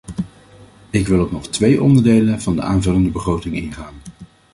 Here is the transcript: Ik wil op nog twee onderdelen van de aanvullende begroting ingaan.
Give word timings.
Ik 0.89 1.07
wil 1.07 1.23
op 1.25 1.31
nog 1.31 1.47
twee 1.47 1.81
onderdelen 1.83 2.41
van 2.41 2.55
de 2.55 2.61
aanvullende 2.61 3.09
begroting 3.09 3.55
ingaan. 3.55 3.93